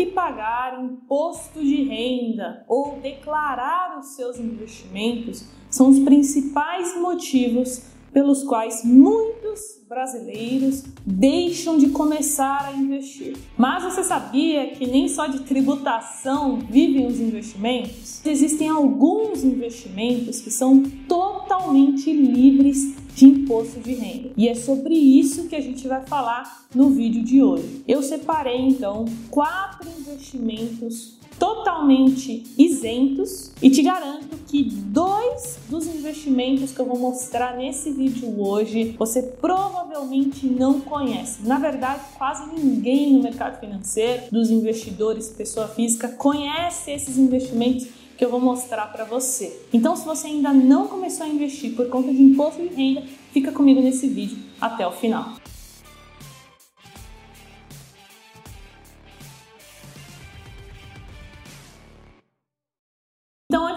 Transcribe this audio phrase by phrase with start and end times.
[0.00, 8.42] que pagar imposto de renda ou declarar os seus investimentos são os principais motivos pelos
[8.42, 13.36] quais muitos brasileiros deixam de começar a investir.
[13.58, 18.24] Mas você sabia que nem só de tributação vivem os investimentos?
[18.24, 24.30] Existem alguns investimentos que são totalmente livres de imposto de renda.
[24.36, 27.82] E é sobre isso que a gente vai falar no vídeo de hoje.
[27.86, 36.78] Eu separei então quatro investimentos totalmente isentos e te garanto que dois dos investimentos que
[36.78, 41.40] eu vou mostrar nesse vídeo hoje você provavelmente não conhece.
[41.42, 47.88] Na verdade, quase ninguém no mercado financeiro, dos investidores, pessoa física, conhece esses investimentos
[48.18, 49.62] que eu vou mostrar para você.
[49.72, 53.02] Então, se você ainda não começou a investir por conta de imposto de renda,
[53.32, 55.36] fica comigo nesse vídeo até o final.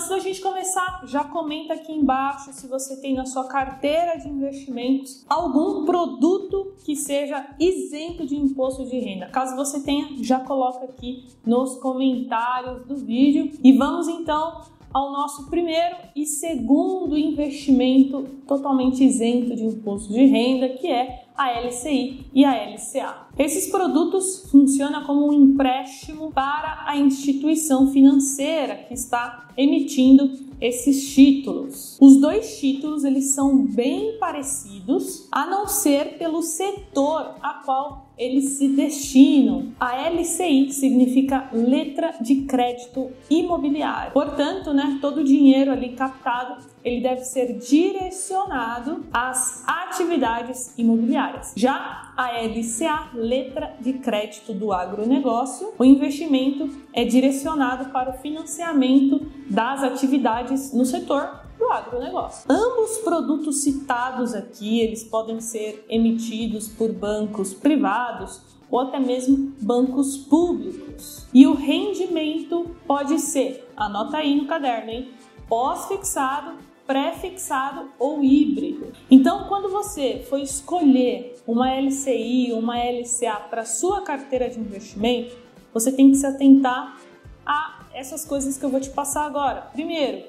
[0.03, 4.27] Antes da gente começar, já comenta aqui embaixo se você tem na sua carteira de
[4.27, 9.27] investimentos algum produto que seja isento de imposto de renda.
[9.27, 13.51] Caso você tenha, já coloca aqui nos comentários do vídeo.
[13.63, 14.61] E vamos então
[14.93, 21.59] ao nosso primeiro e segundo investimento totalmente isento de imposto de renda, que é a
[21.59, 23.27] LCI e a LCA.
[23.37, 31.97] Esses produtos funcionam como um empréstimo para a instituição financeira que está emitindo esses títulos.
[31.99, 38.57] Os dois títulos eles são bem parecidos, a não ser pelo setor a qual eles
[38.57, 39.71] se destinam.
[39.79, 44.13] A LCI significa letra de crédito imobiliário.
[44.13, 51.53] Portanto, né, todo o dinheiro ali captado ele deve ser direcionado às atividades imobiliárias.
[51.55, 59.25] Já a LCA, letra de crédito do agronegócio, o investimento é direcionado para o financiamento
[59.49, 62.45] das atividades no setor do agronegócio.
[62.49, 70.17] Ambos produtos citados aqui, eles podem ser emitidos por bancos privados ou até mesmo bancos
[70.17, 71.27] públicos.
[71.33, 75.11] E o rendimento pode ser, anota aí no caderno, hein?
[75.47, 78.91] Pós-fixado pré-fixado ou híbrido.
[79.09, 85.35] Então, quando você for escolher uma LCI, uma LCA para sua carteira de investimento,
[85.73, 86.99] você tem que se atentar
[87.45, 89.61] a essas coisas que eu vou te passar agora.
[89.73, 90.25] Primeiro,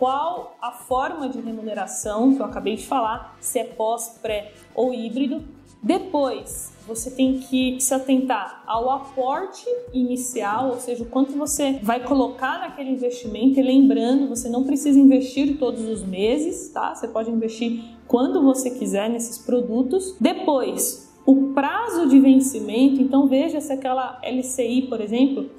[0.00, 4.94] qual a forma de remuneração que eu acabei de falar, se é pós, pré ou
[4.94, 5.44] híbrido.
[5.82, 12.02] Depois, você tem que se atentar ao aporte inicial, ou seja, o quanto você vai
[12.02, 13.60] colocar naquele investimento.
[13.60, 16.94] E lembrando, você não precisa investir todos os meses, tá?
[16.94, 20.16] Você pode investir quando você quiser nesses produtos.
[20.18, 23.02] Depois, o prazo de vencimento.
[23.02, 25.50] Então, veja se aquela LCI, por exemplo,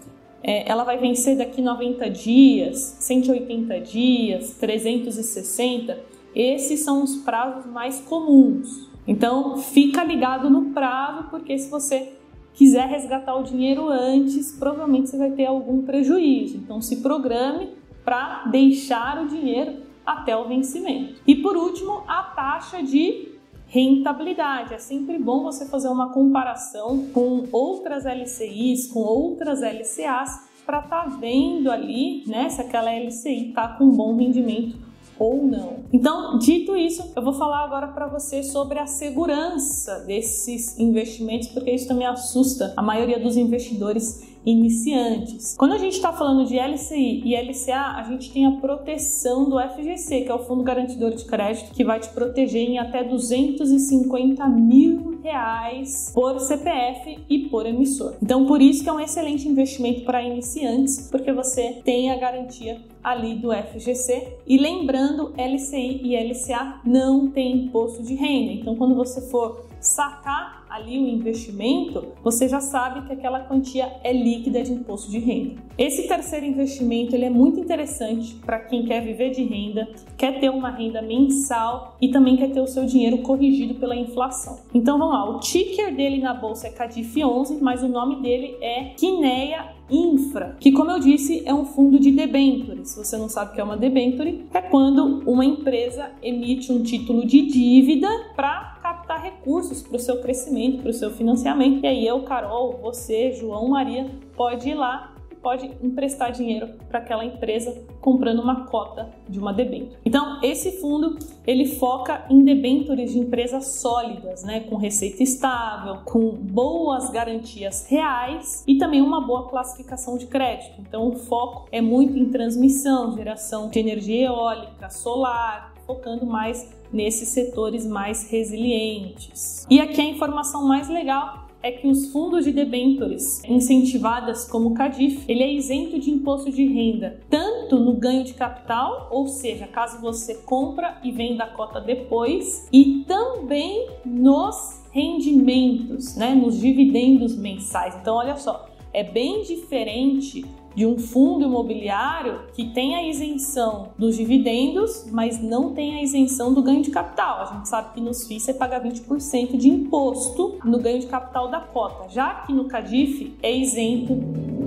[0.44, 6.00] é, ela vai vencer daqui 90 dias, 180 dias, 360.
[6.36, 8.90] Esses são os prazos mais comuns.
[9.08, 12.14] Então, fica ligado no prazo, porque se você
[12.54, 16.58] quiser resgatar o dinheiro antes, provavelmente você vai ter algum prejuízo.
[16.58, 17.70] Então, se programe
[18.04, 21.22] para deixar o dinheiro até o vencimento.
[21.26, 23.31] E por último, a taxa de
[23.72, 24.74] rentabilidade.
[24.74, 31.04] É sempre bom você fazer uma comparação com outras LCIs, com outras LCAs, para estar
[31.04, 34.78] tá vendo ali né, se aquela LCI está com bom rendimento
[35.18, 35.86] ou não.
[35.94, 41.72] Então, dito isso, eu vou falar agora para você sobre a segurança desses investimentos, porque
[41.72, 45.56] isso também assusta a maioria dos investidores iniciantes.
[45.58, 49.60] Quando a gente está falando de LCI e LCA, a gente tem a proteção do
[49.60, 54.48] FGC, que é o Fundo Garantidor de Crédito, que vai te proteger em até 250
[54.48, 58.16] mil reais por CPF e por emissor.
[58.22, 62.82] Então, por isso que é um excelente investimento para iniciantes, porque você tem a garantia
[63.04, 64.38] ali do FGC.
[64.48, 68.54] E lembrando, LCI e LCA não tem imposto de renda.
[68.54, 74.14] Então, quando você for sacar ali o investimento, você já sabe que aquela quantia é
[74.14, 75.62] líquida de imposto de renda.
[75.78, 79.88] Esse terceiro investimento ele é muito interessante para quem quer viver de renda,
[80.18, 84.60] quer ter uma renda mensal e também quer ter o seu dinheiro corrigido pela inflação.
[84.74, 88.56] Então vamos lá, o ticker dele na bolsa é CADIF 11, mas o nome dele
[88.62, 92.86] é Kinea Infra, que como eu disse é um fundo de debenture.
[92.86, 96.82] Se você não sabe o que é uma debenture, é quando uma empresa emite um
[96.82, 98.80] título de dívida para
[99.22, 101.84] recursos para o seu crescimento, para o seu financiamento.
[101.84, 107.26] E aí eu, Carol, você, João, Maria, pode ir lá pode emprestar dinheiro para aquela
[107.26, 109.98] empresa comprando uma cota de uma debênture.
[110.06, 116.30] Então, esse fundo ele foca em debêntures de empresas sólidas, né, com receita estável, com
[116.30, 120.80] boas garantias reais e também uma boa classificação de crédito.
[120.80, 127.30] Então, o foco é muito em transmissão, geração de energia eólica, solar, focando mais nesses
[127.30, 129.66] setores mais resilientes.
[129.70, 134.74] E aqui a informação mais legal é que os fundos de debêntures incentivadas como o
[134.74, 139.68] CADIF, ele é isento de imposto de renda, tanto no ganho de capital, ou seja,
[139.68, 147.38] caso você compra e venda a cota depois, e também nos rendimentos, né, nos dividendos
[147.38, 147.96] mensais.
[148.02, 150.44] Então, olha só, é bem diferente
[150.76, 156.54] de um fundo imobiliário que tem a isenção dos dividendos, mas não tem a isenção
[156.54, 157.42] do ganho de capital.
[157.42, 161.50] A gente sabe que nos FIIs você paga 20% de imposto no ganho de capital
[161.50, 164.18] da cota, já que no CADIF é isento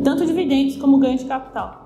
[0.03, 1.85] tanto dividendos como ganho de capital.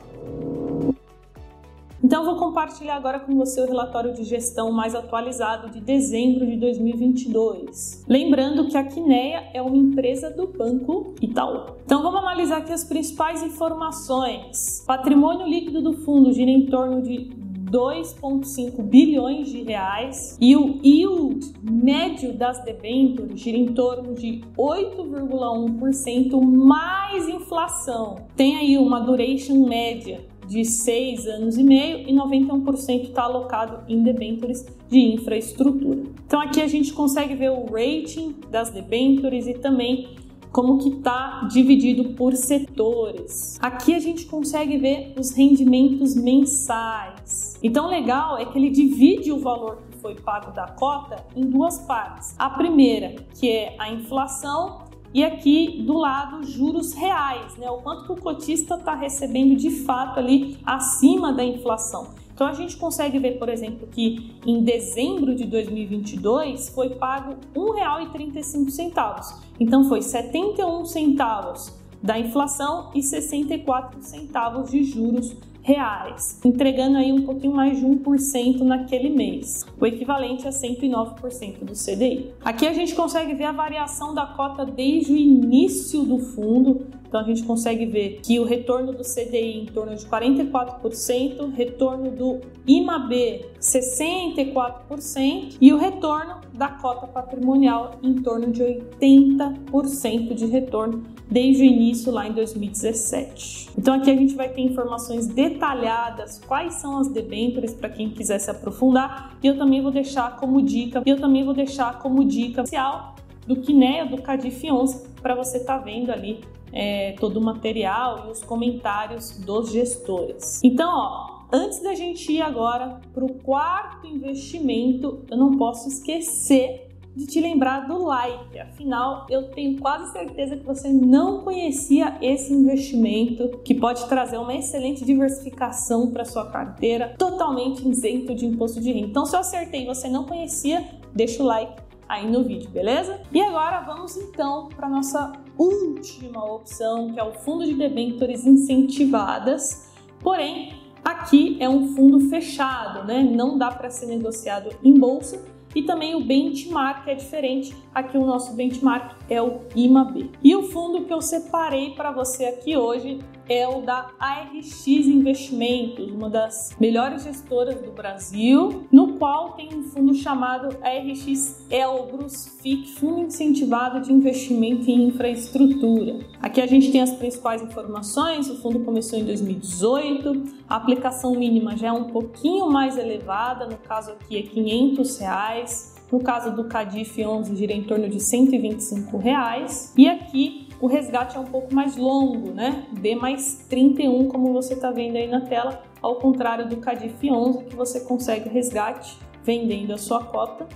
[2.03, 6.57] Então, vou compartilhar agora com você o relatório de gestão mais atualizado de dezembro de
[6.57, 8.05] 2022.
[8.09, 11.75] Lembrando que a Quineia é uma empresa do Banco Itaú.
[11.85, 14.85] Então, vamos analisar aqui as principais informações.
[14.87, 17.31] Patrimônio líquido do fundo gira em torno de
[17.71, 26.41] 2,5 bilhões de reais e o yield médio das debêntures gira em torno de 8,1%
[26.41, 28.17] mais inflação.
[28.35, 34.03] Tem aí uma duration média de 6 anos e meio e 91% está alocado em
[34.03, 36.03] debêntures de infraestrutura.
[36.27, 40.17] Então aqui a gente consegue ver o rating das debêntures e também
[40.51, 43.59] como que está dividido por setores.
[43.61, 47.59] Aqui a gente consegue ver os rendimentos mensais.
[47.63, 51.79] Então legal é que ele divide o valor que foi pago da cota em duas
[51.87, 52.35] partes.
[52.39, 57.71] A primeira, que é a inflação, e aqui do lado juros reais, né?
[57.71, 62.09] O quanto que o cotista está recebendo de fato ali acima da inflação.
[62.35, 67.61] Então a gente consegue ver, por exemplo, que em dezembro de 2022 foi pago R$
[67.61, 69.41] 1,35.
[69.59, 75.35] Então foi 71 centavos da inflação e 64 centavos de juros
[75.69, 81.75] reais, entregando aí um pouquinho mais de 1% naquele mês, o equivalente a 109% do
[81.75, 82.33] CDI.
[82.43, 87.21] Aqui a gente consegue ver a variação da cota desde o início do fundo, então
[87.21, 92.41] a gente consegue ver que o retorno do CDI em torno de 44%, retorno do
[92.67, 101.63] IMAB 64% e o retorno da cota patrimonial em torno de 80% de retorno desde
[101.63, 103.71] o início lá em 2017.
[103.79, 108.39] Então aqui a gente vai ter informações detalhadas quais são as debêntures para quem quiser
[108.39, 112.63] se aprofundar e eu também vou deixar como dica, eu também vou deixar como dica
[112.63, 113.17] especial
[113.47, 116.41] do Kinea do Cadif 11 para você estar tá vendo ali
[116.73, 120.63] é, todo o material e os comentários dos gestores.
[120.63, 126.89] Então, ó, antes da gente ir agora para o quarto investimento, eu não posso esquecer
[127.19, 128.59] de te lembrar do like.
[128.61, 134.55] Afinal, eu tenho quase certeza que você não conhecia esse investimento que pode trazer uma
[134.55, 139.09] excelente diversificação para sua carteira, totalmente isento de imposto de renda.
[139.09, 143.21] Então, se eu acertei e você não conhecia, deixa o like aí no vídeo, beleza?
[143.33, 149.91] E agora vamos então para nossa última opção, que é o fundo de debêntures incentivadas.
[150.21, 150.75] Porém,
[151.05, 153.23] aqui é um fundo fechado, né?
[153.23, 155.45] Não dá para ser negociado em bolsa
[155.75, 157.77] e também o benchmark é diferente.
[157.95, 160.31] Aqui o nosso benchmark é o IMAB.
[160.43, 163.19] E o fundo que eu separei para você aqui hoje
[163.49, 169.83] é o da ARX Investimentos, uma das melhores gestoras do Brasil, no qual tem um
[169.85, 176.21] fundo chamado ARX Elbrus FIC, Fundo Incentivado de Investimento em Infraestrutura.
[176.41, 181.77] Aqui a gente tem as principais informações, o fundo começou em 2018, a aplicação mínima
[181.77, 186.65] já é um pouquinho mais elevada, no caso aqui é 500 reais, no caso do
[186.65, 191.75] Cadif 11 gira em torno de 125 reais, e aqui o resgate é um pouco
[191.75, 192.87] mais longo, né?
[192.93, 197.65] D mais 31, como você está vendo aí na tela, ao contrário do Cadif 11,
[197.65, 200.67] que você consegue o resgate vendendo a sua cota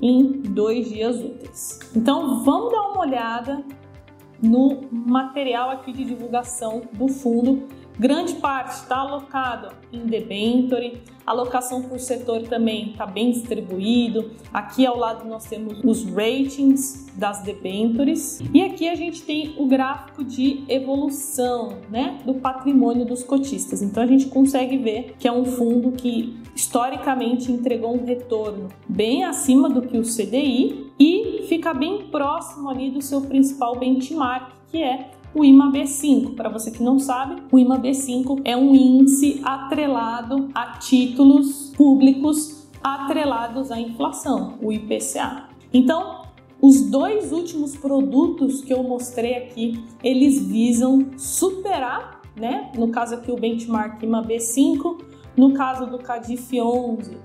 [0.00, 1.78] em dois dias úteis.
[1.94, 3.64] Então vamos dar uma olhada
[4.42, 7.62] no material aqui de divulgação do fundo
[7.98, 14.30] Grande parte está alocado em debenture, alocação por setor também está bem distribuído.
[14.52, 19.66] Aqui ao lado nós temos os ratings das debentures e aqui a gente tem o
[19.66, 23.82] gráfico de evolução, né, do patrimônio dos cotistas.
[23.82, 29.24] Então a gente consegue ver que é um fundo que historicamente entregou um retorno bem
[29.24, 34.82] acima do que o CDI e fica bem próximo ali do seu principal benchmark, que
[34.82, 36.34] é o IMAB5.
[36.34, 43.70] Para você que não sabe, o IMAB5 é um índice atrelado a títulos públicos atrelados
[43.70, 45.48] à inflação, o IPCA.
[45.72, 46.22] Então,
[46.60, 52.70] os dois últimos produtos que eu mostrei aqui, eles visam superar, né?
[52.76, 55.00] No caso aqui o benchmark IMAB5,
[55.36, 57.16] no caso do CADIF 11,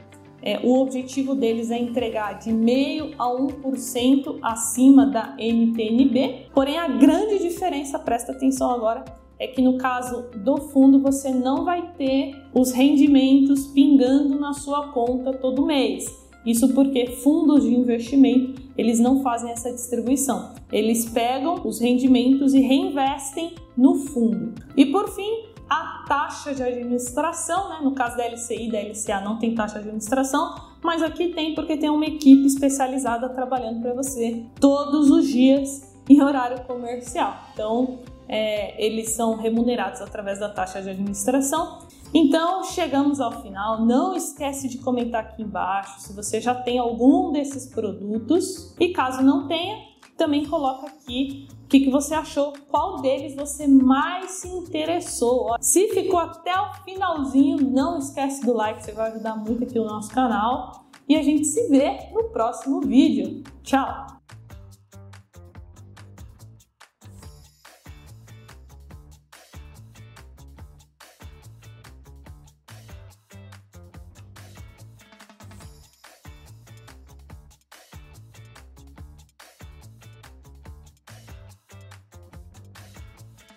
[0.42, 6.48] é, o objetivo deles é entregar de meio a 1% acima da NTNB.
[6.54, 9.04] Porém, a grande diferença, presta atenção agora,
[9.40, 14.88] é que no caso do fundo você não vai ter os rendimentos pingando na sua
[14.90, 16.28] conta todo mês.
[16.46, 20.54] Isso porque fundos de investimento, eles não fazem essa distribuição.
[20.72, 24.54] Eles pegam os rendimentos e reinvestem no fundo.
[24.76, 27.80] E por fim, a taxa de administração, né?
[27.82, 31.54] no caso da LCI e da LCA não tem taxa de administração, mas aqui tem
[31.54, 37.36] porque tem uma equipe especializada trabalhando para você todos os dias em horário comercial.
[37.54, 41.80] Então, é, eles são remunerados através da taxa de administração.
[42.14, 43.86] Então, chegamos ao final.
[43.86, 49.22] Não esquece de comentar aqui embaixo se você já tem algum desses produtos e caso
[49.22, 49.78] não tenha,
[50.18, 55.54] também coloca aqui o que, que você achou, qual deles você mais se interessou.
[55.60, 59.84] Se ficou até o finalzinho, não esquece do like, você vai ajudar muito aqui o
[59.84, 60.86] nosso canal.
[61.10, 63.44] E a gente se vê no próximo vídeo.
[63.64, 64.17] Tchau!